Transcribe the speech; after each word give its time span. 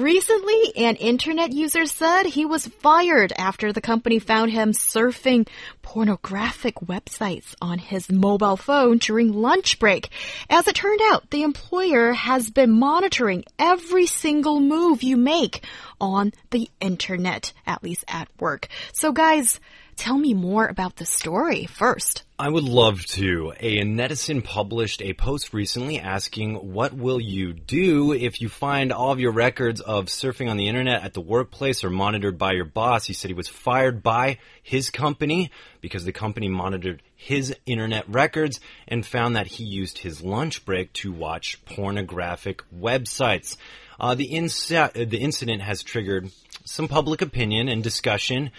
Recently, 0.00 0.72
an 0.76 0.96
internet 0.96 1.52
user 1.52 1.84
said 1.84 2.24
he 2.24 2.46
was 2.46 2.66
fired 2.66 3.34
after 3.36 3.70
the 3.70 3.82
company 3.82 4.18
found 4.18 4.50
him 4.50 4.72
surfing 4.72 5.46
pornographic 5.82 6.76
websites 6.76 7.54
on 7.60 7.78
his 7.78 8.10
mobile 8.10 8.56
phone 8.56 8.96
during 8.96 9.34
lunch 9.34 9.78
break. 9.78 10.08
As 10.48 10.66
it 10.66 10.74
turned 10.74 11.00
out, 11.10 11.28
the 11.28 11.42
employer 11.42 12.14
has 12.14 12.48
been 12.48 12.70
monitoring 12.70 13.44
every 13.58 14.06
single 14.06 14.58
move 14.58 15.02
you 15.02 15.18
make 15.18 15.66
on 16.00 16.32
the 16.50 16.70
internet, 16.80 17.52
at 17.66 17.84
least 17.84 18.06
at 18.08 18.28
work. 18.40 18.68
So 18.94 19.12
guys, 19.12 19.60
tell 20.00 20.16
me 20.16 20.32
more 20.32 20.66
about 20.66 20.96
the 20.96 21.04
story 21.04 21.66
first. 21.66 22.22
I 22.38 22.48
would 22.48 22.64
love 22.64 23.04
to. 23.08 23.52
A 23.60 23.80
netizen 23.84 24.42
published 24.42 25.02
a 25.02 25.12
post 25.12 25.52
recently 25.52 25.98
asking, 25.98 26.54
what 26.72 26.94
will 26.94 27.20
you 27.20 27.52
do 27.52 28.14
if 28.14 28.40
you 28.40 28.48
find 28.48 28.94
all 28.94 29.12
of 29.12 29.20
your 29.20 29.32
records 29.32 29.82
of 29.82 30.06
surfing 30.06 30.48
on 30.48 30.56
the 30.56 30.68
internet 30.68 31.04
at 31.04 31.12
the 31.12 31.20
workplace 31.20 31.84
are 31.84 31.90
monitored 31.90 32.38
by 32.38 32.52
your 32.52 32.64
boss? 32.64 33.04
He 33.04 33.12
said 33.12 33.28
he 33.28 33.34
was 33.34 33.48
fired 33.48 34.02
by 34.02 34.38
his 34.62 34.88
company 34.88 35.50
because 35.82 36.06
the 36.06 36.12
company 36.12 36.48
monitored 36.48 37.02
his 37.14 37.54
internet 37.66 38.08
records 38.08 38.58
and 38.88 39.04
found 39.04 39.36
that 39.36 39.48
he 39.48 39.64
used 39.64 39.98
his 39.98 40.22
lunch 40.22 40.64
break 40.64 40.94
to 40.94 41.12
watch 41.12 41.62
pornographic 41.66 42.62
websites. 42.74 43.58
Uh, 44.00 44.14
the, 44.14 44.30
inc- 44.30 45.10
the 45.10 45.18
incident 45.18 45.60
has 45.60 45.82
triggered 45.82 46.30
some 46.64 46.88
public 46.88 47.20
opinion 47.20 47.68
and 47.68 47.82
discussion 47.82 48.50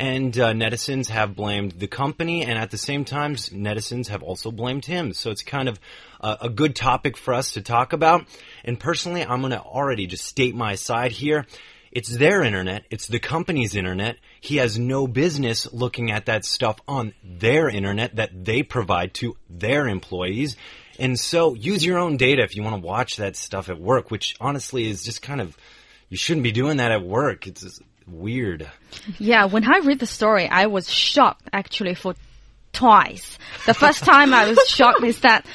and 0.00 0.38
uh, 0.38 0.54
netizens 0.54 1.10
have 1.10 1.36
blamed 1.36 1.72
the 1.72 1.86
company, 1.86 2.42
and 2.42 2.58
at 2.58 2.70
the 2.70 2.78
same 2.78 3.04
time, 3.04 3.34
netizens 3.34 4.08
have 4.08 4.22
also 4.22 4.50
blamed 4.50 4.86
him. 4.86 5.12
So 5.12 5.30
it's 5.30 5.42
kind 5.42 5.68
of 5.68 5.78
a, 6.22 6.38
a 6.42 6.48
good 6.48 6.74
topic 6.74 7.18
for 7.18 7.34
us 7.34 7.52
to 7.52 7.60
talk 7.60 7.92
about. 7.92 8.24
And 8.64 8.80
personally, 8.80 9.22
I'm 9.22 9.40
going 9.40 9.52
to 9.52 9.60
already 9.60 10.06
just 10.06 10.24
state 10.24 10.54
my 10.54 10.76
side 10.76 11.12
here. 11.12 11.44
It's 11.92 12.08
their 12.08 12.42
internet. 12.42 12.84
It's 12.88 13.08
the 13.08 13.18
company's 13.18 13.76
internet. 13.76 14.16
He 14.40 14.56
has 14.56 14.78
no 14.78 15.06
business 15.06 15.70
looking 15.70 16.10
at 16.10 16.26
that 16.26 16.46
stuff 16.46 16.78
on 16.88 17.12
their 17.22 17.68
internet 17.68 18.16
that 18.16 18.44
they 18.44 18.62
provide 18.62 19.12
to 19.14 19.36
their 19.50 19.86
employees. 19.86 20.56
And 20.98 21.20
so 21.20 21.52
use 21.52 21.84
your 21.84 21.98
own 21.98 22.16
data 22.16 22.42
if 22.42 22.56
you 22.56 22.62
want 22.62 22.80
to 22.80 22.86
watch 22.86 23.16
that 23.16 23.36
stuff 23.36 23.68
at 23.68 23.78
work, 23.78 24.10
which 24.10 24.34
honestly 24.40 24.88
is 24.88 25.04
just 25.04 25.20
kind 25.20 25.42
of, 25.42 25.58
you 26.08 26.16
shouldn't 26.16 26.44
be 26.44 26.52
doing 26.52 26.78
that 26.78 26.90
at 26.90 27.04
work. 27.04 27.46
It's 27.46 27.80
weird. 28.12 28.70
Yeah, 29.18 29.46
when 29.46 29.64
I 29.64 29.78
read 29.78 29.98
the 29.98 30.06
story, 30.06 30.48
I 30.48 30.66
was 30.66 30.90
shocked 30.90 31.48
actually 31.52 31.94
for 31.94 32.14
twice. 32.72 33.38
The 33.66 33.74
first 33.74 34.04
time 34.04 34.32
I 34.34 34.48
was 34.48 34.58
shocked 34.68 35.02
is 35.04 35.20
that, 35.20 35.46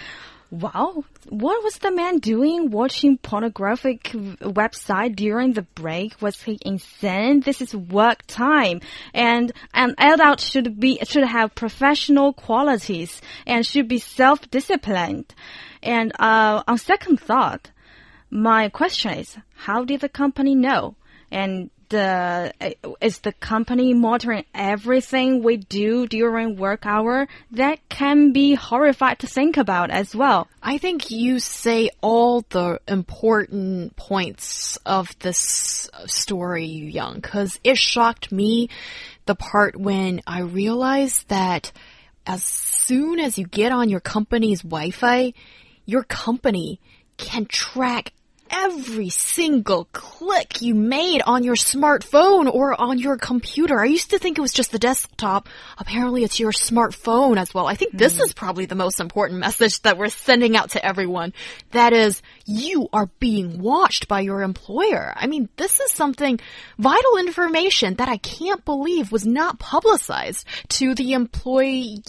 wow, 0.52 1.04
what 1.30 1.64
was 1.64 1.78
the 1.80 1.92
man 1.92 2.20
doing 2.20 2.70
watching 2.70 3.18
pornographic 3.18 4.04
website 4.42 5.16
during 5.16 5.54
the 5.54 5.64
break? 5.64 6.22
Was 6.22 6.42
he 6.42 6.60
insane? 6.62 7.40
This 7.40 7.62
is 7.62 7.76
work 7.76 8.26
time 8.28 8.82
and 9.14 9.52
an 9.74 9.96
adult 9.98 10.40
should 10.40 10.80
be, 10.80 11.00
should 11.04 11.24
have 11.24 11.56
professional 11.56 12.34
qualities 12.34 13.22
and 13.46 13.66
should 13.66 13.88
be 13.88 14.00
self-disciplined. 14.00 15.34
And, 15.82 16.12
uh, 16.20 16.64
on 16.68 16.78
second 16.78 17.20
thought, 17.20 17.72
my 18.30 18.70
question 18.70 19.14
is, 19.14 19.38
how 19.56 19.86
did 19.86 20.02
the 20.02 20.10
company 20.10 20.56
know? 20.56 20.96
And 21.32 21.70
the 21.90 22.54
eh, 22.60 22.74
is 23.02 23.20
the 23.20 23.34
company 23.34 23.94
monitoring 23.94 24.46
everything 24.54 25.44
we 25.44 25.58
do 25.58 26.08
during 26.08 26.56
work 26.56 26.86
hour? 26.86 27.28
That 27.52 27.80
can 27.90 28.32
be 28.32 28.56
horrified 28.56 29.20
to 29.20 29.28
think 29.28 29.58
about 29.58 29.92
as 29.92 30.16
well. 30.16 30.48
I 30.62 30.78
think 30.78 31.12
you 31.12 31.40
say 31.40 31.90
all 32.02 32.42
the 32.50 32.80
important 32.88 33.96
points 33.96 34.78
of 34.86 35.18
this 35.20 35.90
uh, 35.94 36.08
story, 36.08 36.66
Yu 36.66 36.88
Yang, 36.88 37.16
because 37.16 37.60
it 37.64 37.78
shocked 37.78 38.32
me 38.32 38.70
the 39.26 39.36
part 39.36 39.76
when 39.76 40.22
I 40.28 40.42
realized 40.42 41.30
that 41.30 41.72
as 42.28 42.44
soon 42.44 43.20
as 43.20 43.38
you 43.38 43.46
get 43.46 43.72
on 43.72 43.90
your 43.90 44.00
company's 44.00 44.62
Wi-Fi, 44.62 45.34
your 45.86 46.04
company 46.04 46.80
can 47.18 47.46
track 47.46 48.14
every 48.56 49.10
single 49.10 49.86
click 49.92 50.62
you 50.62 50.74
made 50.74 51.22
on 51.26 51.44
your 51.44 51.56
smartphone 51.56 52.52
or 52.52 52.80
on 52.80 52.98
your 52.98 53.18
computer. 53.18 53.80
I 53.80 53.86
used 53.86 54.12
to 54.12 54.20
think 54.20 54.38
it 54.38 54.42
was 54.42 54.54
just 54.54 54.72
the 54.72 54.80
desktop. 54.80 55.50
Apparently 55.78 56.24
it's 56.24 56.40
your 56.40 56.52
smartphone 56.52 57.38
as 57.38 57.54
well. 57.54 57.68
I 57.68 57.76
think 57.76 57.98
this 57.98 58.18
hmm. 58.18 58.24
is 58.24 58.34
probably 58.34 58.66
the 58.66 58.76
most 58.76 59.00
important 59.00 59.40
message 59.40 59.82
that 59.82 59.98
we're 59.98 60.10
sending 60.10 60.56
out 60.56 60.72
to 60.72 60.86
everyone. 60.86 61.34
That 61.72 61.94
is, 61.94 62.22
you 62.46 62.88
are 62.94 63.10
being 63.20 63.60
watched 63.60 64.08
by 64.08 64.22
your 64.22 64.42
employer. 64.42 65.14
I 65.16 65.28
mean, 65.28 65.50
this 65.58 65.80
is 65.80 65.92
something 65.92 66.40
vital 66.80 67.18
information 67.18 67.96
that 67.96 68.10
I 68.10 68.18
can't 68.18 68.64
believe 68.64 69.12
was 69.12 69.26
not 69.26 69.60
publicized 69.60 70.48
to 70.70 70.96
the 70.96 71.14
employee 71.14 72.04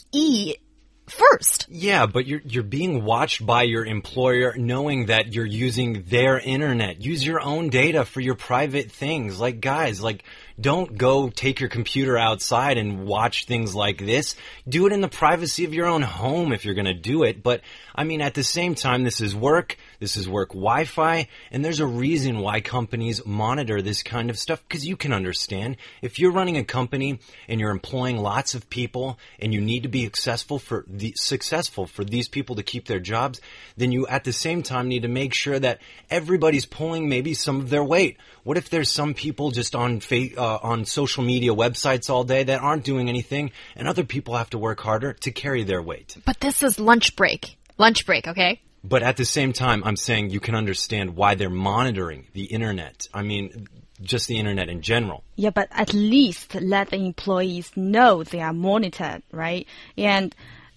first. 1.08 1.66
Yeah, 1.68 2.06
but 2.06 2.26
you're 2.26 2.42
you're 2.44 2.62
being 2.62 3.04
watched 3.04 3.44
by 3.44 3.62
your 3.62 3.84
employer 3.84 4.54
knowing 4.56 5.06
that 5.06 5.32
you're 5.32 5.46
using 5.46 6.04
their 6.04 6.38
internet. 6.38 7.02
Use 7.02 7.24
your 7.24 7.40
own 7.40 7.68
data 7.68 8.04
for 8.04 8.20
your 8.20 8.34
private 8.34 8.90
things. 8.90 9.38
Like 9.38 9.60
guys, 9.60 10.00
like 10.00 10.24
don't 10.58 10.96
go 10.96 11.28
take 11.28 11.60
your 11.60 11.68
computer 11.68 12.16
outside 12.16 12.78
and 12.78 13.06
watch 13.06 13.44
things 13.44 13.74
like 13.74 13.98
this. 13.98 14.36
Do 14.66 14.86
it 14.86 14.92
in 14.92 15.02
the 15.02 15.08
privacy 15.08 15.64
of 15.64 15.74
your 15.74 15.86
own 15.86 16.02
home 16.02 16.52
if 16.52 16.64
you're 16.64 16.74
going 16.74 16.86
to 16.86 16.94
do 16.94 17.24
it. 17.24 17.42
But 17.42 17.60
I 17.94 18.04
mean, 18.04 18.22
at 18.22 18.34
the 18.34 18.44
same 18.44 18.74
time, 18.74 19.04
this 19.04 19.20
is 19.20 19.34
work. 19.34 19.76
This 20.00 20.16
is 20.16 20.28
work 20.28 20.50
Wi-Fi. 20.50 21.28
And 21.50 21.64
there's 21.64 21.80
a 21.80 21.86
reason 21.86 22.38
why 22.38 22.60
companies 22.60 23.24
monitor 23.26 23.82
this 23.82 24.02
kind 24.02 24.30
of 24.30 24.38
stuff 24.38 24.62
because 24.66 24.86
you 24.86 24.96
can 24.96 25.12
understand 25.12 25.76
if 26.00 26.18
you're 26.18 26.32
running 26.32 26.56
a 26.56 26.64
company 26.64 27.18
and 27.48 27.60
you're 27.60 27.70
employing 27.70 28.16
lots 28.16 28.54
of 28.54 28.70
people 28.70 29.18
and 29.38 29.52
you 29.52 29.60
need 29.60 29.82
to 29.82 29.88
be 29.88 30.04
successful 30.04 30.58
for 30.58 30.84
the 30.88 31.12
successful 31.16 31.86
for 31.86 32.04
these 32.04 32.28
people 32.28 32.56
to 32.56 32.62
keep 32.62 32.86
their 32.86 33.00
jobs, 33.00 33.40
then 33.76 33.92
you 33.92 34.06
at 34.06 34.24
the 34.24 34.32
same 34.32 34.62
time 34.62 34.88
need 34.88 35.02
to 35.02 35.08
make 35.08 35.34
sure 35.34 35.58
that 35.58 35.80
everybody's 36.10 36.64
pulling 36.64 37.08
maybe 37.08 37.34
some 37.34 37.60
of 37.60 37.68
their 37.68 37.84
weight. 37.84 38.16
What 38.44 38.56
if 38.56 38.70
there's 38.70 38.90
some 38.90 39.12
people 39.12 39.50
just 39.50 39.74
on 39.74 40.00
fa- 40.00 40.40
uh, 40.40 40.45
on 40.62 40.84
social 40.84 41.22
media 41.22 41.52
websites 41.52 42.10
all 42.10 42.24
day 42.24 42.44
that 42.44 42.62
aren't 42.62 42.84
doing 42.84 43.08
anything, 43.08 43.50
and 43.74 43.86
other 43.88 44.04
people 44.04 44.36
have 44.36 44.50
to 44.50 44.58
work 44.58 44.80
harder 44.80 45.12
to 45.12 45.30
carry 45.30 45.64
their 45.64 45.82
weight? 45.82 46.16
But 46.24 46.40
this 46.40 46.62
is 46.62 46.78
lunch 46.78 47.16
break. 47.16 47.56
Lunch 47.78 48.06
break, 48.06 48.26
okay? 48.28 48.60
But 48.82 49.02
at 49.02 49.16
the 49.16 49.24
same 49.24 49.52
time, 49.52 49.82
I'm 49.84 49.96
saying 49.96 50.30
you 50.30 50.40
can 50.40 50.54
understand 50.54 51.16
why 51.16 51.34
they're 51.34 51.50
monitoring 51.50 52.26
the 52.32 52.44
internet. 52.44 53.08
I 53.12 53.22
mean, 53.22 53.66
just 54.00 54.28
the 54.28 54.38
internet 54.38 54.68
in 54.68 54.80
general. 54.80 55.24
Yeah, 55.36 55.50
but 55.50 55.68
at 55.72 55.92
least 55.92 56.54
let 56.54 56.90
the 56.90 56.96
employees 56.96 57.70
know 57.76 58.22
they 58.22 58.40
are 58.40 58.52
monitored, 58.52 59.22
right? 59.32 59.66
And 59.96 60.34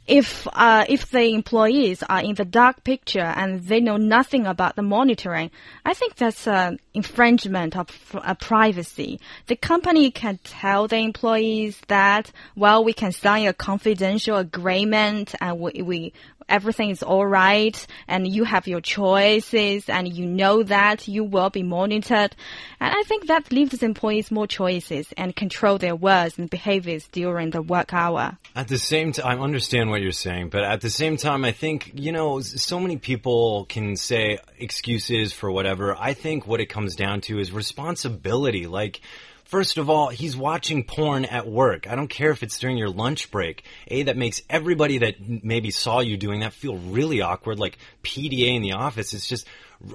if 0.07 0.47
uh, 0.53 0.85
if 0.89 1.11
the 1.11 1.33
employees 1.33 2.01
are 2.03 2.21
in 2.21 2.33
the 2.33 2.45
dark 2.45 2.83
picture 2.83 3.19
and 3.19 3.61
they 3.61 3.79
know 3.79 3.97
nothing 3.97 4.47
about 4.47 4.75
the 4.75 4.81
monitoring, 4.81 5.51
I 5.85 5.93
think 5.93 6.15
that's 6.15 6.47
an 6.47 6.79
infringement 6.99 7.77
of 7.77 7.87
uh, 8.13 8.33
privacy. 8.35 9.19
The 9.47 9.55
company 9.55 10.11
can 10.11 10.37
tell 10.43 10.87
the 10.87 10.97
employees 10.97 11.79
that, 11.87 12.31
well, 12.55 12.83
we 12.83 12.93
can 12.93 13.11
sign 13.11 13.47
a 13.47 13.53
confidential 13.53 14.35
agreement 14.37 15.33
and 15.39 15.59
we, 15.59 15.81
we 15.81 16.13
everything 16.49 16.89
is 16.89 17.03
all 17.03 17.25
right 17.25 17.85
and 18.07 18.27
you 18.27 18.43
have 18.43 18.67
your 18.67 18.81
choices 18.81 19.87
and 19.87 20.07
you 20.07 20.25
know 20.25 20.63
that 20.63 21.07
you 21.07 21.23
will 21.23 21.49
be 21.49 21.63
monitored. 21.63 22.35
And 22.79 22.93
I 22.95 23.03
think 23.03 23.27
that 23.27 23.51
leaves 23.51 23.83
employees 23.83 24.31
more 24.31 24.47
choices 24.47 25.07
and 25.15 25.35
control 25.35 25.77
their 25.77 25.95
words 25.95 26.37
and 26.37 26.49
behaviors 26.49 27.07
during 27.07 27.51
the 27.51 27.61
work 27.61 27.93
hour. 27.93 28.37
At 28.55 28.67
the 28.67 28.77
same 28.77 29.11
time, 29.11 29.39
I 29.39 29.43
understand 29.43 29.89
what 29.89 30.01
you're 30.01 30.11
saying, 30.11 30.49
but 30.49 30.63
at 30.63 30.81
the 30.81 30.89
same 30.89 31.17
time, 31.17 31.45
I 31.45 31.51
think, 31.51 31.91
you 31.93 32.11
know, 32.11 32.41
so 32.41 32.79
many 32.79 32.97
people 32.97 33.65
can 33.69 33.95
say 33.95 34.39
excuses 34.57 35.31
for 35.31 35.51
whatever. 35.51 35.95
I 35.97 36.13
think 36.13 36.47
what 36.47 36.59
it 36.59 36.67
comes 36.67 36.88
down 36.95 37.21
to 37.21 37.39
is 37.39 37.51
responsibility. 37.51 38.67
Like, 38.67 39.01
First 39.49 39.79
of 39.79 39.89
all, 39.89 40.09
he's 40.09 40.37
watching 40.37 40.83
porn 40.83 41.25
at 41.25 41.47
work. 41.47 41.89
I 41.89 41.95
don't 41.95 42.07
care 42.07 42.29
if 42.29 42.43
it's 42.43 42.59
during 42.59 42.77
your 42.77 42.91
lunch 42.91 43.31
break. 43.31 43.63
A, 43.87 44.03
that 44.03 44.15
makes 44.15 44.43
everybody 44.47 44.99
that 44.99 45.15
maybe 45.43 45.71
saw 45.71 46.01
you 46.01 46.17
doing 46.17 46.41
that 46.41 46.53
feel 46.53 46.77
really 46.77 47.21
awkward, 47.21 47.57
like 47.57 47.79
PDA 48.03 48.55
in 48.55 48.61
the 48.61 48.73
office. 48.73 49.11
It's 49.11 49.27
just, 49.27 49.47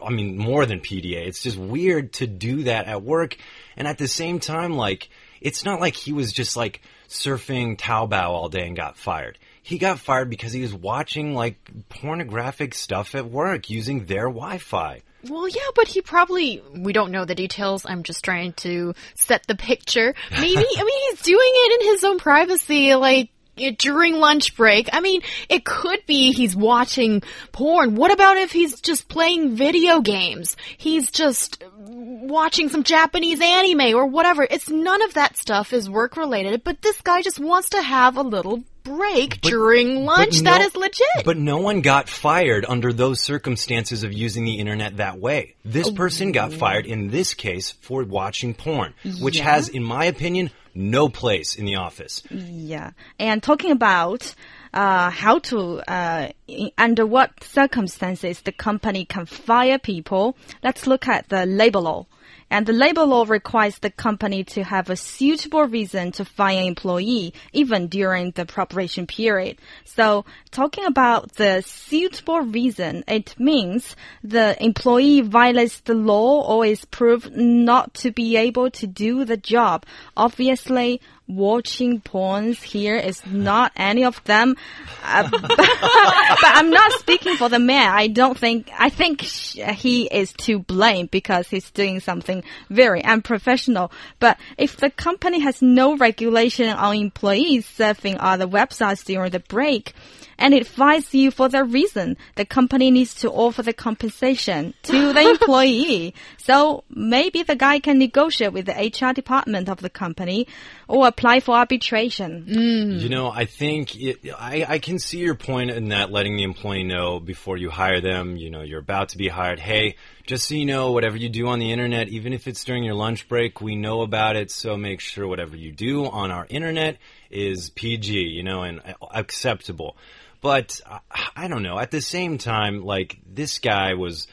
I 0.04 0.10
mean, 0.10 0.36
more 0.36 0.66
than 0.66 0.80
PDA. 0.80 1.28
It's 1.28 1.40
just 1.40 1.56
weird 1.56 2.14
to 2.14 2.26
do 2.26 2.64
that 2.64 2.86
at 2.86 3.04
work. 3.04 3.36
And 3.76 3.86
at 3.86 3.96
the 3.96 4.08
same 4.08 4.40
time, 4.40 4.72
like, 4.72 5.08
it's 5.40 5.64
not 5.64 5.78
like 5.78 5.94
he 5.94 6.12
was 6.12 6.32
just 6.32 6.56
like 6.56 6.82
surfing 7.08 7.78
Taobao 7.78 8.30
all 8.30 8.48
day 8.48 8.66
and 8.66 8.74
got 8.74 8.96
fired. 8.96 9.38
He 9.62 9.78
got 9.78 10.00
fired 10.00 10.30
because 10.30 10.52
he 10.52 10.62
was 10.62 10.74
watching 10.74 11.32
like 11.32 11.60
pornographic 11.90 12.74
stuff 12.74 13.14
at 13.14 13.30
work 13.30 13.70
using 13.70 14.06
their 14.06 14.24
Wi-Fi. 14.24 15.02
Well, 15.28 15.48
yeah, 15.48 15.70
but 15.74 15.88
he 15.88 16.00
probably, 16.00 16.62
we 16.74 16.92
don't 16.92 17.10
know 17.10 17.24
the 17.24 17.34
details. 17.34 17.86
I'm 17.86 18.02
just 18.02 18.24
trying 18.24 18.52
to 18.54 18.94
set 19.14 19.46
the 19.46 19.54
picture. 19.54 20.14
Maybe, 20.30 20.56
I 20.56 20.84
mean, 20.84 21.10
he's 21.10 21.22
doing 21.22 21.50
it 21.52 21.80
in 21.80 21.88
his 21.92 22.04
own 22.04 22.18
privacy, 22.18 22.94
like, 22.94 23.30
during 23.78 24.18
lunch 24.18 24.56
break. 24.56 24.88
I 24.92 25.00
mean, 25.00 25.22
it 25.48 25.64
could 25.64 26.04
be 26.06 26.32
he's 26.32 26.56
watching 26.56 27.22
porn. 27.52 27.94
What 27.94 28.12
about 28.12 28.36
if 28.36 28.52
he's 28.52 28.80
just 28.80 29.08
playing 29.08 29.54
video 29.56 30.00
games? 30.00 30.56
He's 30.76 31.10
just 31.10 31.62
watching 31.78 32.68
some 32.68 32.82
Japanese 32.82 33.40
anime 33.40 33.94
or 33.94 34.06
whatever. 34.06 34.46
It's 34.50 34.68
none 34.68 35.02
of 35.02 35.14
that 35.14 35.36
stuff 35.36 35.72
is 35.72 35.88
work 35.88 36.16
related, 36.16 36.64
but 36.64 36.82
this 36.82 37.00
guy 37.00 37.22
just 37.22 37.38
wants 37.38 37.70
to 37.70 37.80
have 37.80 38.16
a 38.16 38.22
little 38.22 38.64
break 38.84 39.40
But- 39.40 39.50
during 39.50 40.04
lunch. 40.04 40.36
but 40.36 40.44
that 40.44 40.60
no- 40.60 40.66
is 40.66 40.76
legit. 40.76 41.24
But 41.24 41.36
no 41.38 41.58
one 41.58 41.80
got 41.80 42.08
fired 42.08 42.64
under 42.68 42.92
those 42.92 43.20
circumstances 43.20 44.04
of 44.04 44.12
using 44.12 44.44
the 44.44 44.54
internet 44.58 44.98
that 44.98 45.18
way. 45.18 45.54
This 45.64 45.90
person 45.90 46.32
got 46.32 46.52
fired 46.52 46.86
in 46.86 47.10
this 47.10 47.34
case 47.34 47.72
for 47.80 48.04
watching 48.04 48.54
porn, 48.54 48.94
which 49.20 49.38
Yeah. 49.38 49.44
has, 49.50 49.68
in 49.68 49.82
my 49.82 50.04
opinion, 50.04 50.50
no 50.74 51.08
place 51.08 51.54
in 51.56 51.64
the 51.64 51.76
office. 51.76 52.22
Yeah, 52.30 52.90
and 53.18 53.42
talking 53.42 53.70
about 53.70 54.34
uh, 54.72 55.08
how 55.10 55.38
to 55.38 55.80
uh, 55.88 56.28
under 56.76 57.06
what 57.06 57.30
circumstances 57.44 58.40
the 58.40 58.50
company 58.50 59.04
can 59.04 59.24
fire 59.24 59.78
people, 59.78 60.36
let's 60.64 60.86
look 60.88 61.06
at 61.06 61.28
the 61.28 61.46
labor 61.46 61.78
law. 61.78 62.06
And 62.54 62.66
the 62.66 62.72
labor 62.72 63.02
law 63.02 63.24
requires 63.26 63.80
the 63.80 63.90
company 63.90 64.44
to 64.44 64.62
have 64.62 64.88
a 64.88 64.94
suitable 64.94 65.64
reason 65.64 66.12
to 66.12 66.24
fire 66.24 66.60
an 66.60 66.66
employee 66.68 67.34
even 67.52 67.88
during 67.88 68.30
the 68.30 68.46
preparation 68.46 69.08
period. 69.08 69.58
So 69.84 70.24
talking 70.52 70.84
about 70.84 71.32
the 71.32 71.62
suitable 71.62 72.42
reason, 72.42 73.02
it 73.08 73.34
means 73.40 73.96
the 74.22 74.56
employee 74.64 75.22
violates 75.22 75.80
the 75.80 75.94
law 75.94 76.46
or 76.46 76.64
is 76.64 76.84
proved 76.84 77.36
not 77.36 77.92
to 77.94 78.12
be 78.12 78.36
able 78.36 78.70
to 78.70 78.86
do 78.86 79.24
the 79.24 79.36
job. 79.36 79.84
Obviously, 80.16 81.00
watching 81.26 82.00
porns 82.00 82.62
here 82.62 82.96
is 82.96 83.24
not 83.26 83.72
any 83.76 84.04
of 84.04 84.22
them. 84.24 84.56
Uh, 85.02 85.28
but, 85.30 85.50
I'm 85.50 86.70
not 86.70 86.92
speaking 86.92 87.36
for 87.36 87.48
the 87.48 87.58
man. 87.58 87.90
I 87.90 88.08
don't 88.08 88.38
think, 88.38 88.70
I 88.78 88.90
think 88.90 89.22
he 89.22 90.06
is 90.06 90.32
to 90.42 90.58
blame 90.58 91.06
because 91.06 91.48
he's 91.48 91.70
doing 91.70 92.00
something 92.00 92.44
very 92.68 93.02
unprofessional. 93.04 93.90
But 94.18 94.38
if 94.58 94.76
the 94.76 94.90
company 94.90 95.40
has 95.40 95.62
no 95.62 95.96
regulation 95.96 96.68
on 96.68 96.96
employees 96.96 97.66
surfing 97.66 98.16
other 98.20 98.46
websites 98.46 99.04
during 99.04 99.30
the 99.30 99.40
break, 99.40 99.94
and 100.38 100.54
it 100.54 100.66
fines 100.66 101.14
you 101.14 101.30
for 101.30 101.48
that 101.48 101.64
reason. 101.64 102.16
The 102.36 102.44
company 102.44 102.90
needs 102.90 103.14
to 103.16 103.30
offer 103.30 103.62
the 103.62 103.72
compensation 103.72 104.74
to 104.84 105.12
the 105.12 105.20
employee. 105.30 106.14
So 106.38 106.84
maybe 106.90 107.42
the 107.42 107.56
guy 107.56 107.80
can 107.80 107.98
negotiate 107.98 108.52
with 108.52 108.66
the 108.66 108.72
HR 108.72 109.12
department 109.12 109.68
of 109.68 109.80
the 109.80 109.90
company 109.90 110.46
or 110.88 111.06
apply 111.06 111.40
for 111.40 111.54
arbitration. 111.54 112.44
Mm. 112.48 113.00
You 113.00 113.08
know, 113.08 113.30
I 113.30 113.44
think 113.44 113.96
it, 113.96 114.20
I, 114.38 114.64
I 114.68 114.78
can 114.78 114.98
see 114.98 115.18
your 115.18 115.34
point 115.34 115.70
in 115.70 115.88
that 115.88 116.10
letting 116.10 116.36
the 116.36 116.42
employee 116.42 116.84
know 116.84 117.20
before 117.20 117.56
you 117.56 117.70
hire 117.70 118.00
them, 118.00 118.36
you 118.36 118.50
know, 118.50 118.62
you're 118.62 118.80
about 118.80 119.10
to 119.10 119.18
be 119.18 119.28
hired. 119.28 119.58
Hey, 119.58 119.96
just 120.26 120.48
so 120.48 120.54
you 120.54 120.64
know, 120.64 120.92
whatever 120.92 121.16
you 121.16 121.28
do 121.28 121.46
on 121.48 121.58
the 121.58 121.70
internet, 121.70 122.08
even 122.08 122.32
if 122.32 122.48
it's 122.48 122.64
during 122.64 122.84
your 122.84 122.94
lunch 122.94 123.28
break, 123.28 123.60
we 123.60 123.76
know 123.76 124.02
about 124.02 124.36
it. 124.36 124.50
So 124.50 124.76
make 124.76 125.00
sure 125.00 125.26
whatever 125.26 125.56
you 125.56 125.72
do 125.72 126.06
on 126.06 126.30
our 126.30 126.46
internet 126.48 126.98
is 127.30 127.70
PG, 127.70 128.12
you 128.12 128.42
know, 128.42 128.62
and 128.62 128.80
acceptable. 129.12 129.96
But 130.44 130.78
I, 130.86 131.00
I 131.34 131.48
don't 131.48 131.62
know. 131.62 131.78
At 131.78 131.90
the 131.90 132.02
same 132.02 132.36
time, 132.36 132.84
like 132.84 133.16
this 133.26 133.60
guy 133.60 133.94
was, 133.94 134.28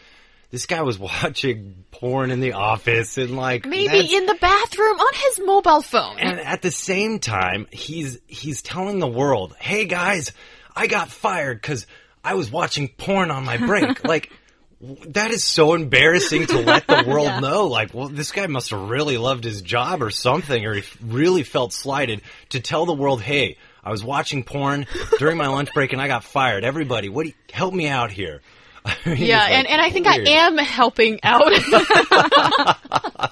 this 0.49 0.65
guy 0.65 0.81
was 0.81 0.99
watching 1.23 1.85
porn 1.89 2.31
in 2.31 2.41
the 2.41 2.51
office 2.53 3.17
and 3.17 3.37
like 3.37 3.65
Maybe 3.65 4.13
in 4.13 4.25
the 4.25 4.37
bathroom 4.41 4.99
on 4.99 5.13
his 5.13 5.39
mobile 5.39 5.81
phone. 5.81 6.19
and 6.19 6.37
at 6.41 6.61
the 6.61 6.69
same 6.69 7.19
time, 7.19 7.65
he's 7.71 8.19
he's 8.27 8.61
telling 8.61 8.99
the 8.99 9.07
world, 9.07 9.55
"Hey 9.57 9.85
guys, 9.85 10.33
I 10.75 10.87
got 10.87 11.09
fired 11.09 11.61
because 11.61 11.87
I 12.25 12.33
was 12.33 12.51
watching 12.51 12.89
porn 12.89 13.31
on 13.31 13.45
my 13.45 13.55
break." 13.55 14.03
like 14.07 14.33
that 14.81 15.31
is 15.31 15.45
so 15.45 15.75
embarrassing 15.75 16.47
to 16.47 16.59
let 16.59 16.87
the 16.87 17.05
world 17.07 17.41
know. 17.41 17.67
Like, 17.67 17.93
well, 17.93 18.09
this 18.09 18.33
guy 18.33 18.47
must 18.47 18.71
have 18.71 18.89
really 18.89 19.17
loved 19.17 19.45
his 19.45 19.61
job 19.61 20.03
or 20.03 20.09
something, 20.09 20.65
or 20.65 20.73
he 20.73 20.83
really 21.01 21.43
felt 21.43 21.71
slighted 21.71 22.21
to 22.49 22.59
tell 22.59 22.85
the 22.85 22.93
world, 22.93 23.21
"Hey, 23.21 23.55
I 23.83 23.91
was 23.91 24.03
watching 24.03 24.43
porn 24.43 24.85
during 25.19 25.37
my 25.37 25.47
lunch 25.47 25.73
break 25.73 25.93
and 25.93 26.01
I 26.01 26.07
got 26.07 26.23
fired. 26.23 26.63
Everybody, 26.63 27.09
what? 27.09 27.23
Do 27.23 27.29
you, 27.29 27.35
help 27.51 27.73
me 27.73 27.87
out 27.87 28.11
here." 28.11 28.41
I 28.85 28.95
mean, 29.05 29.17
Yeah, 29.17 29.39
like 29.39 29.51
and, 29.51 29.67
and 29.67 29.81
I 29.81 29.89
think 29.91 30.07
weird. 30.07 30.27
I 30.27 30.31
am 30.31 30.57
helping 30.57 31.19
out. 31.23 31.41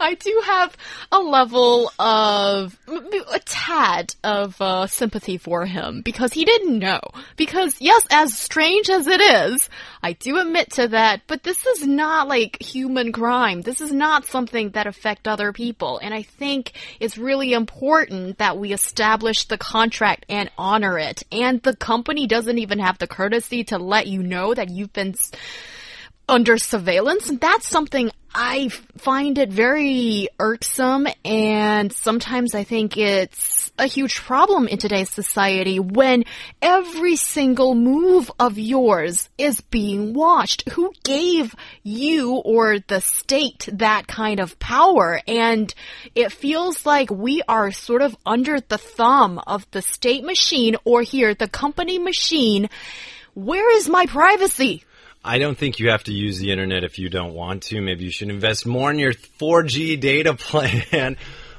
I 0.02 0.14
do 0.14 0.42
have 0.46 0.76
a 1.12 1.20
level 1.20 1.92
of, 1.98 2.78
a 2.88 3.38
tad 3.40 4.14
of 4.24 4.60
uh, 4.60 4.86
sympathy 4.86 5.36
for 5.36 5.66
him 5.66 6.00
because 6.00 6.32
he 6.32 6.46
didn't 6.46 6.78
know. 6.78 7.00
Because, 7.36 7.76
yes, 7.80 8.06
as 8.10 8.36
strange 8.36 8.88
as 8.88 9.06
it 9.06 9.20
is, 9.20 9.68
I 10.02 10.14
do 10.14 10.38
admit 10.38 10.70
to 10.72 10.88
that, 10.88 11.22
but 11.26 11.42
this 11.42 11.66
is 11.66 11.86
not 11.86 12.28
like 12.28 12.62
human 12.62 13.12
crime. 13.12 13.60
This 13.60 13.82
is 13.82 13.92
not 13.92 14.24
something 14.24 14.70
that 14.70 14.86
affect 14.86 15.28
other 15.28 15.52
people. 15.52 15.98
And 15.98 16.14
I 16.14 16.22
think 16.22 16.72
it's 16.98 17.18
really 17.18 17.52
important 17.52 18.38
that 18.38 18.56
we 18.56 18.72
establish 18.72 19.44
the 19.44 19.58
contract 19.58 20.24
and 20.30 20.50
honor 20.56 20.98
it. 20.98 21.22
And 21.30 21.62
the 21.62 21.76
company 21.76 22.26
doesn't 22.26 22.58
even 22.58 22.78
have 22.78 22.96
the 22.96 23.06
courtesy 23.06 23.64
to 23.64 23.76
let 23.76 24.06
you 24.06 24.22
know 24.22 24.54
that 24.54 24.70
you've 24.70 24.94
been 24.94 25.14
under 26.30 26.56
surveillance. 26.56 27.28
And 27.28 27.40
that's 27.40 27.68
something 27.68 28.10
I 28.32 28.68
find 28.96 29.36
it 29.38 29.50
very 29.50 30.28
irksome. 30.38 31.08
And 31.24 31.92
sometimes 31.92 32.54
I 32.54 32.62
think 32.62 32.96
it's 32.96 33.72
a 33.76 33.86
huge 33.86 34.16
problem 34.16 34.68
in 34.68 34.78
today's 34.78 35.10
society 35.10 35.80
when 35.80 36.24
every 36.62 37.16
single 37.16 37.74
move 37.74 38.30
of 38.38 38.58
yours 38.58 39.28
is 39.36 39.60
being 39.60 40.14
watched. 40.14 40.68
Who 40.70 40.92
gave 41.02 41.56
you 41.82 42.34
or 42.36 42.78
the 42.78 43.00
state 43.00 43.68
that 43.72 44.06
kind 44.06 44.38
of 44.38 44.58
power? 44.60 45.20
And 45.26 45.74
it 46.14 46.30
feels 46.30 46.86
like 46.86 47.10
we 47.10 47.42
are 47.48 47.72
sort 47.72 48.02
of 48.02 48.16
under 48.24 48.60
the 48.60 48.78
thumb 48.78 49.40
of 49.46 49.68
the 49.72 49.82
state 49.82 50.24
machine 50.24 50.76
or 50.84 51.02
here, 51.02 51.34
the 51.34 51.48
company 51.48 51.98
machine. 51.98 52.70
Where 53.34 53.76
is 53.76 53.88
my 53.88 54.06
privacy? 54.06 54.84
I 55.24 55.38
don't 55.38 55.56
think 55.56 55.78
you 55.78 55.90
have 55.90 56.04
to 56.04 56.12
use 56.12 56.38
the 56.38 56.50
internet 56.50 56.82
if 56.82 56.98
you 56.98 57.10
don't 57.10 57.34
want 57.34 57.64
to. 57.64 57.80
Maybe 57.80 58.04
you 58.04 58.10
should 58.10 58.30
invest 58.30 58.66
more 58.66 58.90
in 58.90 58.98
your 58.98 59.12
4G 59.12 60.00
data 60.00 60.34
plan. 60.38 61.16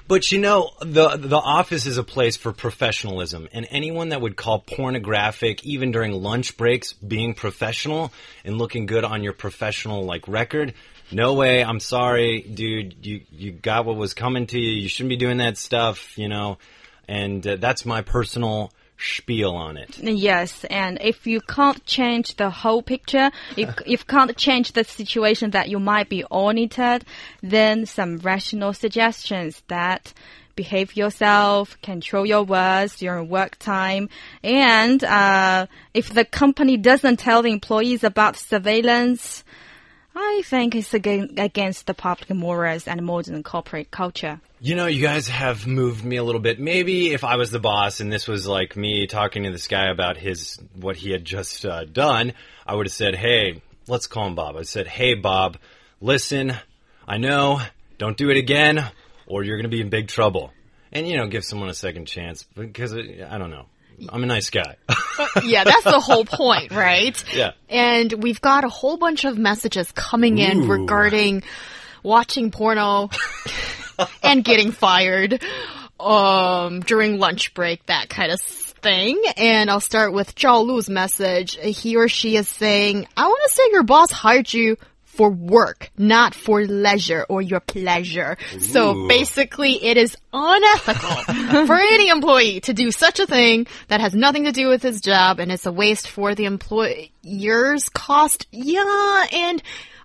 But 0.08 0.32
you 0.32 0.40
know, 0.40 0.72
the 0.82 1.16
the 1.16 1.38
office 1.38 1.86
is 1.86 1.98
a 1.98 2.04
place 2.04 2.36
for 2.36 2.52
professionalism, 2.52 3.48
and 3.54 3.66
anyone 3.70 4.10
that 4.10 4.20
would 4.20 4.36
call 4.36 4.60
pornographic, 4.60 5.66
even 5.66 5.92
during 5.92 6.12
lunch 6.12 6.58
breaks, 6.58 6.92
being 6.92 7.34
professional 7.34 8.12
and 8.44 8.58
looking 8.58 8.88
good 8.88 9.06
on 9.06 9.24
your 9.24 9.32
professional 9.32 10.04
like 10.04 10.28
record, 10.28 10.74
no 11.12 11.36
way. 11.36 11.64
I'm 11.64 11.80
sorry, 11.80 12.42
dude. 12.42 13.06
You 13.06 13.22
you 13.32 13.52
got 13.54 13.86
what 13.86 13.96
was 13.96 14.14
coming 14.14 14.48
to 14.48 14.60
you. 14.60 14.82
You 14.82 14.90
shouldn't 14.90 15.12
be 15.12 15.16
doing 15.16 15.38
that 15.38 15.58
stuff, 15.58 16.18
you 16.18 16.28
know. 16.28 16.58
And 17.08 17.46
uh, 17.48 17.56
that's 17.58 17.86
my 17.86 18.02
personal 18.02 18.74
spiel 19.02 19.52
on 19.52 19.78
it. 19.78 19.98
Yes, 20.00 20.64
and 20.66 20.98
if 21.02 21.28
you 21.28 21.42
can't 21.42 21.84
change 21.86 22.36
the 22.36 22.50
whole 22.50 22.82
picture, 22.82 23.32
if 23.58 23.76
if 23.86 24.08
can't 24.08 24.36
change 24.38 24.74
the 24.74 24.84
situation 24.84 25.52
that 25.52 25.70
you 25.70 25.80
might 25.80 26.10
be 26.10 26.24
audited, 26.26 27.06
then 27.42 27.86
some 27.86 28.18
rational 28.18 28.74
suggestions 28.74 29.64
that 29.68 30.14
behave 30.56 30.96
yourself, 30.96 31.82
control 31.82 32.26
your 32.26 32.44
words 32.44 32.98
during 32.98 33.30
work 33.30 33.58
time, 33.58 34.10
and 34.44 35.04
uh, 35.04 35.66
if 35.94 36.14
the 36.14 36.26
company 36.26 36.78
doesn't 36.78 37.18
tell 37.18 37.42
the 37.42 37.52
employees 37.52 38.04
about 38.04 38.38
surveillance, 38.38 39.44
I 40.16 40.42
think 40.46 40.76
it's 40.76 40.94
against 40.94 41.88
the 41.88 41.94
public 41.94 42.30
morals 42.32 42.88
and 42.88 43.06
modern 43.06 43.44
corporate 43.44 43.92
culture. 43.92 44.42
You 44.60 44.76
know, 44.76 44.86
you 44.86 45.02
guys 45.02 45.28
have 45.30 45.66
moved 45.66 46.04
me 46.04 46.18
a 46.18 46.24
little 46.24 46.42
bit. 46.42 46.60
Maybe 46.60 47.14
if 47.14 47.24
I 47.24 47.38
was 47.38 47.50
the 47.52 47.60
boss 47.60 48.00
and 48.00 48.12
this 48.12 48.28
was 48.28 48.46
like 48.46 48.76
me 48.76 49.08
talking 49.08 49.44
to 49.44 49.52
this 49.52 49.68
guy 49.68 49.90
about 49.90 50.18
his 50.18 50.60
what 50.76 50.98
he 50.98 51.12
had 51.12 51.24
just 51.24 51.66
uh, 51.66 51.86
done, 51.86 52.34
I 52.68 52.76
would 52.76 52.88
have 52.88 52.94
said, 52.94 53.16
"Hey, 53.16 53.62
let's 53.88 54.08
call 54.08 54.28
him 54.28 54.36
Bob." 54.36 54.58
I 54.58 54.64
said, 54.64 54.88
"Hey, 54.88 55.16
Bob, 55.16 55.58
listen, 56.02 56.54
I 57.08 57.18
know, 57.18 57.62
don't 57.98 58.18
do 58.18 58.30
it 58.30 58.38
again, 58.38 58.92
or 59.28 59.44
you're 59.44 59.58
going 59.58 59.70
to 59.70 59.76
be 59.76 59.82
in 59.82 59.90
big 59.90 60.10
trouble." 60.10 60.52
And 60.92 61.08
you 61.08 61.18
know, 61.18 61.28
give 61.28 61.46
someone 61.46 61.70
a 61.70 61.74
second 61.74 62.06
chance 62.06 62.44
because 62.44 62.94
I 62.94 63.38
don't 63.38 63.50
know. 63.50 63.66
I'm 64.10 64.24
a 64.24 64.28
nice 64.28 64.50
guy. 64.50 64.78
yeah, 65.44 65.64
that's 65.64 65.84
the 65.84 66.00
whole 66.00 66.26
point, 66.26 66.72
right? 66.72 67.24
Yeah. 67.34 67.52
And 67.70 68.12
we've 68.12 68.42
got 68.42 68.64
a 68.64 68.70
whole 68.70 68.98
bunch 68.98 69.26
of 69.26 69.38
messages 69.38 69.92
coming 69.92 70.38
in 70.38 70.64
Ooh. 70.64 70.68
regarding 70.68 71.44
watching 72.04 72.52
porno. 72.52 73.10
and 74.24 74.44
getting 74.44 74.72
fired 74.72 75.44
um, 76.00 76.82
during 76.82 77.20
lunch 77.20 77.54
break, 77.54 77.86
that 77.88 78.10
kind 78.10 78.32
of 78.32 78.42
thing. 78.42 79.22
And 79.38 79.70
I'll 79.70 79.80
start 79.80 80.14
with 80.14 80.36
Zhao 80.36 80.66
Lu's 80.66 80.90
message. 80.90 81.56
He 81.56 81.96
or 81.96 82.08
she 82.08 82.36
is 82.36 82.48
saying, 82.48 83.08
I 83.16 83.28
want 83.28 83.40
to 83.48 83.54
say 83.54 83.64
your 83.72 83.84
boss 83.84 84.12
hired 84.12 84.52
you 84.52 84.78
for 85.12 85.30
work, 85.30 85.92
not 85.98 86.34
for 86.34 86.64
leisure 86.66 87.26
or 87.30 87.42
your 87.42 87.60
pleasure. 87.60 88.38
So 88.60 89.08
basically, 89.08 89.74
it 89.84 89.98
is 89.98 90.16
unethical 90.34 91.66
for 91.68 91.76
any 91.76 92.10
employee 92.10 92.62
to 92.62 92.74
do 92.74 92.92
such 92.92 93.20
a 93.20 93.26
thing 93.28 93.68
that 93.90 94.00
has 94.02 94.14
nothing 94.16 94.46
to 94.46 94.52
do 94.52 94.68
with 94.70 94.82
his 94.82 95.02
job 95.02 95.40
and 95.40 95.52
it's 95.52 95.66
a 95.66 95.72
waste 95.72 96.08
for 96.08 96.34
the 96.34 96.46
employer's 96.46 97.90
cost. 97.90 98.48
Yeah, 98.52 99.26
and 99.32 99.62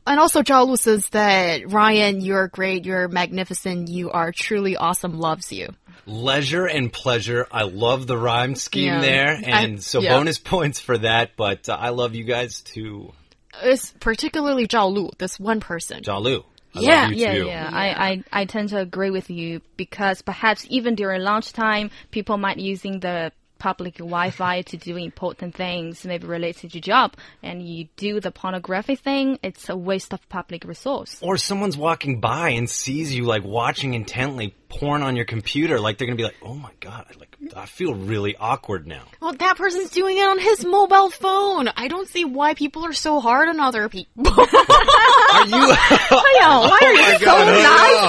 and 0.06 0.20
also 0.20 0.42
Zhao 0.42 0.66
Lu 0.66 0.76
says 0.76 1.08
that 1.10 1.70
Ryan, 1.70 2.20
you're 2.20 2.48
great, 2.48 2.84
you're 2.84 3.08
magnificent, 3.08 3.88
you 3.88 4.10
are 4.10 4.32
truly 4.32 4.76
awesome, 4.76 5.18
loves 5.18 5.52
you. 5.52 5.68
Leisure 6.08 6.66
and 6.66 6.92
pleasure. 6.92 7.48
I 7.50 7.62
love 7.64 8.06
the 8.06 8.16
rhyme 8.16 8.54
scheme 8.54 8.84
Yeah. 8.86 9.00
there, 9.00 9.28
I- 9.44 9.64
and 9.64 9.82
so 9.82 10.00
yeah. 10.00 10.16
bonus 10.16 10.38
points 10.38 10.78
for 10.78 10.96
that. 10.98 11.32
But 11.36 11.68
uh, 11.68 11.76
I 11.78 11.88
love 11.88 12.14
you 12.14 12.22
guys 12.24 12.60
too, 12.60 13.12
It's 13.62 13.92
particularly 14.00 14.66
Zhao 14.66 14.92
Lu, 14.92 15.10
this 15.18 15.38
one 15.40 15.60
person. 15.60 16.02
Jalu. 16.02 16.44
I 16.74 16.80
Yeah, 16.80 17.02
love 17.02 17.10
you 17.12 17.16
yeah, 17.16 17.32
too. 17.32 17.46
yeah. 17.46 17.70
I, 17.72 18.08
I, 18.10 18.24
I 18.32 18.44
tend 18.44 18.68
to 18.70 18.78
agree 18.78 19.10
with 19.10 19.30
you 19.30 19.62
because 19.76 20.20
perhaps 20.22 20.66
even 20.68 20.94
during 20.94 21.22
lunchtime, 21.22 21.90
people 22.10 22.36
might 22.36 22.58
using 22.58 23.00
the 23.00 23.32
public 23.58 23.96
Wi-Fi 23.96 24.62
to 24.62 24.76
do 24.76 24.96
important 24.96 25.54
things, 25.54 26.04
maybe 26.04 26.26
related 26.26 26.70
to 26.70 26.76
your 26.76 26.82
job, 26.82 27.14
and 27.42 27.66
you 27.66 27.88
do 27.96 28.20
the 28.20 28.30
pornography 28.30 28.96
thing. 28.96 29.38
It's 29.42 29.68
a 29.68 29.76
waste 29.76 30.12
of 30.12 30.26
public 30.28 30.64
resource. 30.64 31.18
Or 31.22 31.36
someone's 31.36 31.76
walking 31.76 32.20
by 32.20 32.50
and 32.50 32.68
sees 32.68 33.14
you 33.14 33.24
like 33.24 33.44
watching 33.44 33.94
intently 33.94 34.54
porn 34.68 35.02
on 35.02 35.16
your 35.16 35.24
computer. 35.24 35.80
Like 35.80 35.98
they're 35.98 36.06
gonna 36.06 36.16
be 36.16 36.24
like, 36.24 36.36
"Oh 36.42 36.54
my 36.54 36.70
god!" 36.80 37.06
Like 37.18 37.36
I 37.56 37.66
feel 37.66 37.94
really 37.94 38.36
awkward 38.36 38.86
now. 38.86 39.04
Well, 39.20 39.32
that 39.32 39.56
person's 39.56 39.90
doing 39.90 40.16
it 40.16 40.24
on 40.24 40.38
his 40.38 40.64
mobile 40.64 41.10
phone. 41.10 41.68
I 41.68 41.88
don't 41.88 42.08
see 42.08 42.24
why 42.24 42.54
people 42.54 42.84
are 42.84 42.92
so 42.92 43.20
hard 43.20 43.48
on 43.48 43.60
other 43.60 43.88
people. 43.88 44.14
Are 44.26 45.46
you? 45.46 45.74
why 46.46 46.78
are 46.80 46.86
oh 46.86 47.10
you 47.12 47.18
so 47.18 47.36
nice 47.36 48.00
today? 48.00 48.05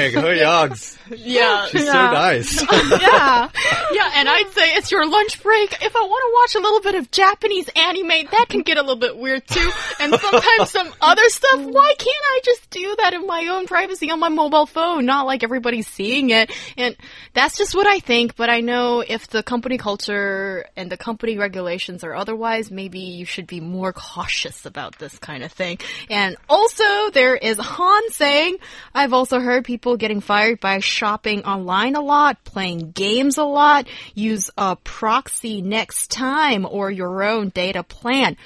Hey, 0.00 0.38
Yogs. 0.40 0.96
yeah. 1.10 1.66
She's 1.66 1.84
so 1.86 1.92
nice. 1.92 2.62
yeah. 2.72 3.48
Yeah, 3.92 4.10
and 4.14 4.28
I'd 4.28 4.50
say 4.52 4.74
it's 4.74 4.90
your 4.90 5.06
lunch 5.08 5.42
break. 5.42 5.72
If 5.82 5.96
I 5.96 6.00
want 6.00 6.22
to 6.24 6.32
watch 6.34 6.54
a 6.54 6.64
little 6.64 6.80
bit 6.80 6.94
of 6.94 7.10
Japanese 7.10 7.68
anime, 7.74 8.28
that 8.30 8.46
can 8.48 8.62
get 8.62 8.78
a 8.78 8.80
little 8.80 8.96
bit 8.96 9.16
weird 9.16 9.46
too. 9.46 9.70
And 9.98 10.14
sometimes 10.14 10.70
some 10.70 10.92
other 11.00 11.28
stuff. 11.28 11.60
Why 11.60 11.94
can't 11.98 12.24
I 12.24 12.40
just 12.44 12.70
do 12.70 12.96
that 12.98 13.14
in 13.14 13.26
my 13.26 13.48
own 13.48 13.66
privacy 13.66 14.10
on 14.10 14.20
my 14.20 14.28
mobile 14.28 14.66
phone? 14.66 15.04
Not 15.06 15.26
like 15.26 15.42
everybody's 15.42 15.88
seeing 15.88 16.30
it. 16.30 16.50
And 16.76 16.96
that's 17.34 17.58
just 17.58 17.74
what 17.74 17.86
I 17.86 18.00
think, 18.00 18.36
but 18.36 18.48
I 18.48 18.60
know 18.60 19.00
if 19.06 19.28
the 19.28 19.42
company 19.42 19.78
culture 19.78 20.66
and 20.76 20.90
the 20.90 20.96
company 20.96 21.36
regulations 21.36 22.04
are 22.04 22.14
otherwise, 22.14 22.70
maybe 22.70 23.00
you 23.00 23.24
should 23.24 23.46
be 23.46 23.60
more 23.60 23.92
cautious 23.92 24.66
about 24.66 24.98
this 24.98 25.18
kind 25.18 25.42
of 25.42 25.52
thing. 25.52 25.78
And 26.08 26.36
also, 26.48 27.10
there 27.12 27.36
is 27.36 27.58
Han 27.58 28.10
saying, 28.10 28.56
I've 28.94 29.12
also 29.12 29.40
heard 29.40 29.64
people 29.64 29.89
getting 29.96 30.20
fired 30.20 30.60
by 30.60 30.78
shopping 30.78 31.44
online 31.44 31.96
a 31.96 32.00
lot, 32.00 32.42
playing 32.44 32.92
games 32.92 33.38
a 33.38 33.44
lot, 33.44 33.86
use 34.14 34.50
a 34.56 34.76
proxy 34.76 35.62
next 35.62 36.10
time 36.10 36.66
or 36.66 36.90
your 36.90 37.22
own 37.22 37.50
data 37.50 37.82
plan. 37.82 38.36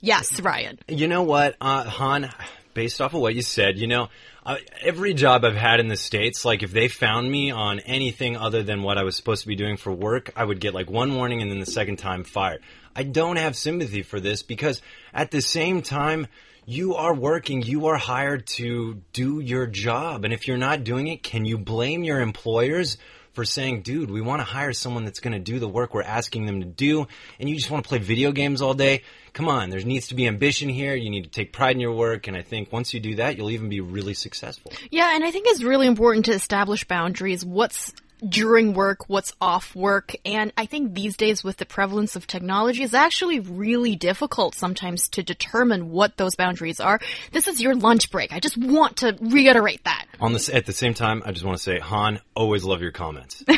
Yes, 0.00 0.40
Ryan. 0.40 0.78
You 0.88 1.08
know 1.08 1.22
what, 1.22 1.56
uh, 1.60 1.84
Han? 1.84 2.30
Based 2.72 3.00
off 3.00 3.14
of 3.14 3.20
what 3.20 3.34
you 3.34 3.42
said, 3.42 3.78
you 3.78 3.86
know, 3.86 4.08
uh, 4.46 4.56
every 4.80 5.12
job 5.12 5.44
I've 5.44 5.54
had 5.54 5.80
in 5.80 5.88
the 5.88 5.96
states, 5.96 6.44
like 6.44 6.62
if 6.62 6.72
they 6.72 6.88
found 6.88 7.30
me 7.30 7.50
on 7.50 7.80
anything 7.80 8.36
other 8.36 8.62
than 8.62 8.82
what 8.82 8.96
I 8.96 9.02
was 9.02 9.16
supposed 9.16 9.42
to 9.42 9.48
be 9.48 9.56
doing 9.56 9.76
for 9.76 9.92
work, 9.92 10.32
I 10.34 10.44
would 10.44 10.60
get 10.60 10.72
like 10.72 10.88
one 10.88 11.14
warning 11.14 11.42
and 11.42 11.50
then 11.50 11.60
the 11.60 11.66
second 11.66 11.98
time 11.98 12.24
fired. 12.24 12.62
I 12.96 13.02
don't 13.02 13.36
have 13.36 13.56
sympathy 13.56 14.02
for 14.02 14.18
this 14.18 14.42
because 14.42 14.80
at 15.12 15.30
the 15.30 15.42
same 15.42 15.82
time, 15.82 16.26
you 16.70 16.94
are 16.94 17.12
working, 17.12 17.62
you 17.62 17.86
are 17.86 17.96
hired 17.96 18.46
to 18.46 19.02
do 19.12 19.40
your 19.40 19.66
job, 19.66 20.24
and 20.24 20.32
if 20.32 20.46
you're 20.46 20.56
not 20.56 20.84
doing 20.84 21.08
it, 21.08 21.22
can 21.22 21.44
you 21.44 21.58
blame 21.58 22.04
your 22.04 22.20
employers? 22.20 22.96
for 23.32 23.44
saying, 23.44 23.80
dude, 23.82 24.10
we 24.10 24.20
want 24.20 24.40
to 24.40 24.44
hire 24.44 24.72
someone 24.72 25.04
that's 25.04 25.20
going 25.20 25.32
to 25.32 25.38
do 25.38 25.60
the 25.60 25.68
work 25.68 25.94
we're 25.94 26.02
asking 26.02 26.46
them 26.46 26.60
to 26.60 26.66
do, 26.66 27.06
and 27.38 27.48
you 27.48 27.54
just 27.54 27.70
want 27.70 27.84
to 27.84 27.88
play 27.88 27.98
video 27.98 28.32
games 28.32 28.60
all 28.60 28.74
day. 28.74 29.02
Come 29.32 29.48
on, 29.48 29.70
there 29.70 29.80
needs 29.80 30.08
to 30.08 30.16
be 30.16 30.26
ambition 30.26 30.68
here. 30.68 30.96
You 30.96 31.10
need 31.10 31.24
to 31.24 31.30
take 31.30 31.52
pride 31.52 31.76
in 31.76 31.80
your 31.80 31.92
work, 31.92 32.26
and 32.26 32.36
I 32.36 32.42
think 32.42 32.72
once 32.72 32.92
you 32.92 32.98
do 32.98 33.14
that, 33.14 33.36
you'll 33.36 33.52
even 33.52 33.68
be 33.68 33.80
really 33.80 34.14
successful. 34.14 34.72
Yeah, 34.90 35.14
and 35.14 35.22
I 35.24 35.30
think 35.30 35.46
it's 35.48 35.62
really 35.62 35.86
important 35.86 36.24
to 36.24 36.32
establish 36.32 36.84
boundaries. 36.84 37.44
What's 37.44 37.92
during 38.28 38.74
work, 38.74 39.08
what's 39.08 39.32
off 39.40 39.74
work, 39.74 40.14
and 40.24 40.52
I 40.56 40.66
think 40.66 40.94
these 40.94 41.16
days 41.16 41.42
with 41.42 41.56
the 41.56 41.66
prevalence 41.66 42.16
of 42.16 42.26
technology, 42.26 42.82
it's 42.82 42.94
actually 42.94 43.40
really 43.40 43.96
difficult 43.96 44.54
sometimes 44.54 45.08
to 45.10 45.22
determine 45.22 45.90
what 45.90 46.16
those 46.16 46.34
boundaries 46.34 46.80
are. 46.80 47.00
This 47.32 47.48
is 47.48 47.60
your 47.60 47.74
lunch 47.74 48.10
break. 48.10 48.32
I 48.32 48.40
just 48.40 48.56
want 48.56 48.98
to 48.98 49.16
reiterate 49.20 49.84
that. 49.84 50.06
On 50.20 50.32
this, 50.32 50.48
at 50.48 50.66
the 50.66 50.72
same 50.72 50.94
time, 50.94 51.22
I 51.24 51.32
just 51.32 51.44
want 51.44 51.56
to 51.56 51.62
say, 51.62 51.78
Han, 51.78 52.20
always 52.34 52.64
love 52.64 52.82
your 52.82 52.92
comments. 52.92 53.44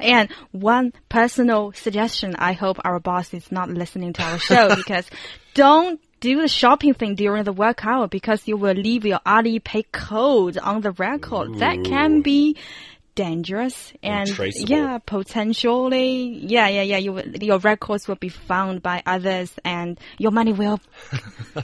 And 0.00 0.30
one 0.52 0.92
personal 1.08 1.72
suggestion, 1.72 2.36
I 2.36 2.52
hope 2.52 2.78
our 2.84 3.00
boss 3.00 3.32
is 3.32 3.50
not 3.50 3.70
listening 3.70 4.12
to 4.14 4.22
our 4.22 4.38
show 4.38 4.74
because 4.76 5.08
don't 5.54 6.00
do 6.20 6.40
the 6.40 6.48
shopping 6.48 6.94
thing 6.94 7.14
during 7.14 7.44
the 7.44 7.52
work 7.52 7.84
hour 7.84 8.08
because 8.08 8.48
you 8.48 8.56
will 8.56 8.74
leave 8.74 9.04
your 9.04 9.20
Alipay 9.26 9.84
code 9.92 10.56
on 10.58 10.80
the 10.80 10.92
record. 10.92 11.58
That 11.58 11.84
can 11.84 12.22
be 12.22 12.56
dangerous 13.14 13.92
and 14.02 14.28
Untraceable. 14.28 14.68
yeah, 14.70 14.98
potentially, 15.04 16.24
yeah, 16.46 16.68
yeah, 16.68 16.82
yeah. 16.82 16.96
You, 16.98 17.22
your 17.40 17.58
records 17.58 18.08
will 18.08 18.14
be 18.16 18.28
found 18.28 18.82
by 18.82 19.02
others, 19.06 19.52
and 19.64 19.98
your 20.18 20.30
money 20.30 20.52
will. 20.52 20.80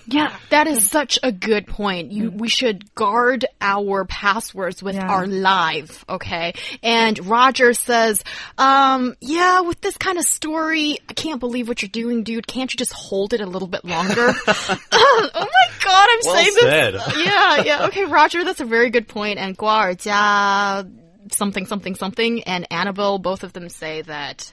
Yeah, 0.07 0.33
that 0.51 0.67
is 0.69 0.89
such 0.89 1.19
a 1.23 1.33
good 1.33 1.67
point. 1.67 2.13
You, 2.13 2.31
we 2.31 2.49
should 2.49 2.95
guard 2.95 3.45
our 3.61 4.05
passwords 4.05 4.83
with 4.83 4.95
Yeah. 4.95 5.09
our 5.09 5.27
life, 5.27 6.05
okay? 6.09 6.55
And 6.83 7.27
Roger 7.27 7.75
says, 7.75 8.23
um, 8.57 9.17
yeah, 9.21 9.61
with 9.63 9.81
this 9.81 9.97
kind 9.97 10.17
of 10.19 10.25
story, 10.25 10.99
I 11.09 11.13
can't 11.13 11.41
believe 11.41 11.67
what 11.69 11.83
you're 11.83 11.89
doing, 11.89 12.23
dude. 12.23 12.47
Can't 12.47 12.73
you 12.73 12.77
just 12.77 12.93
hold 12.93 13.33
it 13.33 13.41
a 13.41 13.47
little 13.47 13.69
bit 13.69 13.85
longer? 13.85 14.15
oh 14.93 15.31
my 15.35 15.69
god, 15.85 16.09
I'm 16.11 16.19
Well 16.25 16.35
saying 16.37 16.53
said. 16.61 16.95
this. 16.95 17.17
Yeah, 17.25 17.63
yeah, 17.65 17.87
okay, 17.87 18.05
Roger, 18.05 18.45
that's 18.45 18.61
a 18.61 18.65
very 18.65 18.91
good 18.91 19.09
point. 19.09 19.39
And 19.41 19.57
Guar, 19.59 19.97
Jia, 19.97 20.89
something, 21.33 21.67
something, 21.67 21.95
something, 21.95 22.43
and 22.43 22.67
Annabelle, 22.71 23.19
both 23.19 23.45
of 23.45 23.53
them 23.53 23.69
say 23.69 24.03
that 24.03 24.53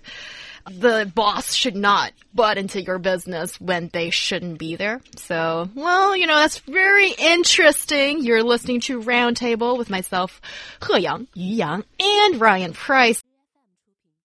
the 0.70 1.10
boss 1.14 1.54
should 1.54 1.76
not 1.76 2.12
butt 2.34 2.58
into 2.58 2.82
your 2.82 3.00
business 3.00 3.60
when 3.60 3.90
they 3.94 4.10
shouldn't 4.10 4.60
be 4.60 4.76
there. 4.76 5.02
So, 5.16 5.70
well, 5.76 6.16
you 6.16 6.28
know, 6.28 6.36
that's 6.36 6.60
very 6.60 7.12
interesting. 7.12 8.24
You're 8.24 8.44
listening 8.44 8.82
to 8.82 9.02
Roundtable 9.02 9.78
with 9.78 9.90
myself, 9.90 10.42
He 10.88 11.00
Yang, 11.00 11.28
Yu 11.34 11.56
Yang, 11.56 11.84
and 12.00 12.42
Ryan 12.42 12.74
Price. 12.74 13.22